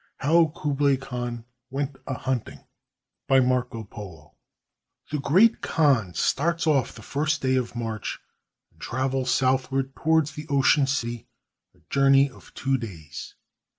HOW 0.21 0.51
KUBLAI 0.55 0.97
KHAN 0.99 1.45
WENT 1.69 1.97
A 2.07 2.15
HUNTING 2.15 2.61
BY 3.27 3.39
MARCO 3.41 3.83
POLO 3.83 4.33
The 5.11 5.19
Great 5.19 5.61
Khan 5.61 6.15
starts 6.15 6.65
off 6.65 6.89
on 6.89 6.95
the 6.95 7.01
first 7.03 7.43
day 7.43 7.55
of 7.55 7.75
March 7.75 8.17
and 8.71 8.81
travels 8.81 9.29
southward 9.29 9.95
towards 9.95 10.31
the 10.31 10.47
Ocean 10.47 10.87
Sea, 10.87 11.27
a 11.75 11.81
journey 11.91 12.31
of 12.31 12.51
two 12.55 12.79
days. 12.79 13.35